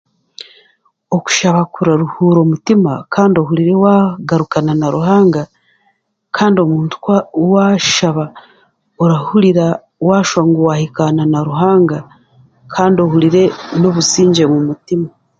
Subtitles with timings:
[1.15, 5.41] Okushaba kura ruhuura omutima kandi ohurire wagarukana na ruhanga
[6.35, 6.95] kandi omuntu
[7.53, 8.25] washaba
[9.03, 9.65] orahuriira
[10.07, 11.97] washwa ngu wahikaana na ruhanga
[12.73, 13.43] kandi ohuriire
[13.79, 15.07] n'obusingye omu mutima.